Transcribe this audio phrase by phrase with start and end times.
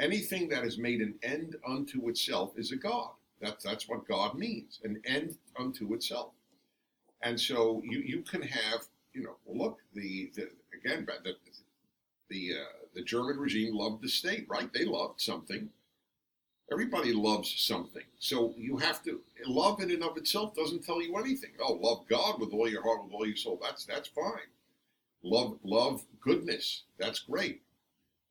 [0.00, 3.10] Anything that is made an end unto itself is a god.
[3.38, 6.30] That's that's what God means, an end unto itself.
[7.22, 11.34] And so you you can have you know look the, the again the
[12.30, 15.68] the uh, the German regime loved the state right they loved something.
[16.72, 18.04] Everybody loves something.
[18.18, 21.50] So you have to love in and of itself doesn't tell you anything.
[21.60, 23.58] Oh, love God with all your heart, with all your soul.
[23.60, 24.48] That's that's fine.
[25.22, 26.84] Love love goodness.
[26.98, 27.60] That's great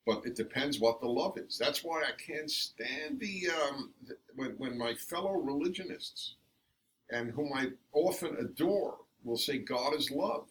[0.06, 1.58] but it depends what the love is.
[1.58, 6.36] That's why I can't stand the, um, the when, when my fellow religionists
[7.12, 10.48] and whom I often adore will say God is love.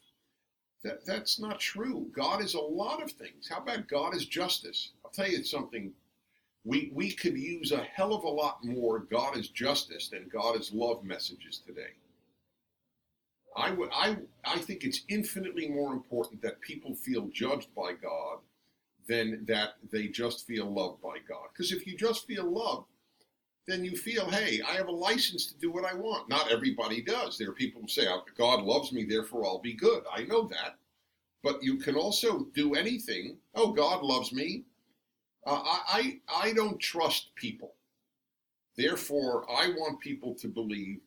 [0.85, 2.09] That that's not true.
[2.15, 3.49] God is a lot of things.
[3.49, 4.93] How about God is justice?
[5.05, 5.93] I'll tell you something.
[6.65, 10.59] We we could use a hell of a lot more God is justice than God
[10.61, 11.95] is love messages today.
[13.57, 18.39] I would I I think it's infinitely more important that people feel judged by God
[19.09, 21.49] than that they just feel loved by God.
[21.53, 22.87] Because if you just feel loved,
[23.67, 26.29] then you feel, hey, I have a license to do what I want.
[26.29, 27.37] Not everybody does.
[27.37, 30.05] There are people who say, oh, God loves me, therefore I'll be good.
[30.13, 30.77] I know that.
[31.43, 33.39] But you can also do anything.
[33.55, 34.65] Oh, God loves me.
[35.47, 37.75] Uh, I, I, I don't trust people.
[38.77, 41.01] Therefore, I want people to believe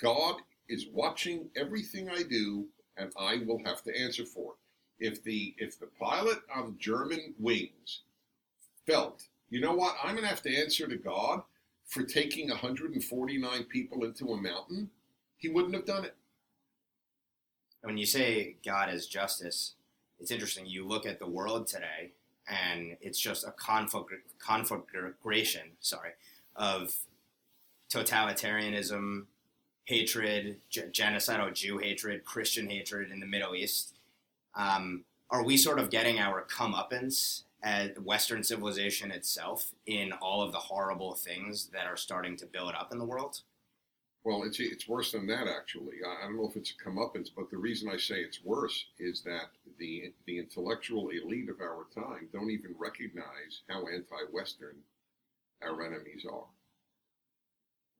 [0.00, 0.36] God
[0.68, 4.61] is watching everything I do and I will have to answer for it
[5.02, 7.98] if the if the pilot on Germanwings
[8.86, 11.42] felt, you know what, I'm to have to answer to God
[11.86, 14.90] for taking 149 people into a mountain,
[15.36, 16.14] he wouldn't have done it.
[17.82, 19.74] When you say God is justice,
[20.20, 20.66] it's interesting.
[20.66, 22.12] You look at the world today,
[22.46, 23.52] and it's just a
[24.38, 26.12] conflagration, sorry,
[26.54, 26.94] of
[27.90, 29.24] totalitarianism,
[29.84, 33.96] hatred, genocidal Jew hatred, Christian hatred in the Middle East
[34.54, 40.52] um, are we sort of getting our comeuppance at Western civilization itself in all of
[40.52, 43.40] the horrible things that are starting to build up in the world?
[44.24, 45.96] Well, it's it's worse than that actually.
[46.06, 49.22] I, don't know if it's a comeuppance, but the reason I say it's worse is
[49.22, 54.76] that the the intellectual elite of our time don't even recognize how anti-Western
[55.62, 56.46] our enemies are.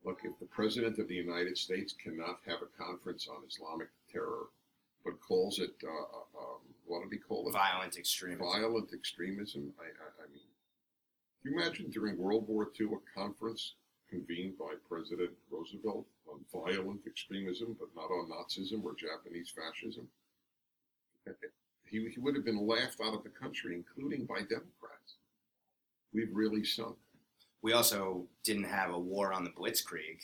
[0.04, 4.46] Look, if the president of the United States cannot have a conference on Islamic terror
[5.04, 6.21] but calls it uh,
[6.92, 7.52] what did he call it?
[7.52, 8.46] Violent extremism.
[8.46, 9.72] Violent extremism.
[9.80, 10.42] I, I, I mean,
[11.42, 13.74] can you imagine during World War II a conference
[14.10, 20.06] convened by President Roosevelt on violent extremism, but not on Nazism or Japanese fascism?
[21.88, 25.16] He, he would have been laughed out of the country, including by Democrats.
[26.12, 26.96] We've really sunk.
[27.62, 30.18] We also didn't have a war on the Blitzkrieg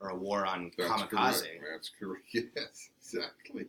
[0.00, 1.10] or a war on That's kamikaze.
[1.10, 1.64] Correct.
[1.72, 2.24] That's correct.
[2.32, 3.66] Yes, exactly.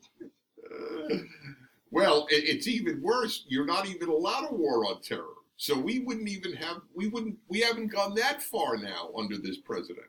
[1.97, 3.43] Well, it's even worse.
[3.47, 5.33] You're not even allowed a war on terror.
[5.55, 9.57] So we wouldn't even have, we wouldn't, we haven't gone that far now under this
[9.57, 10.05] president.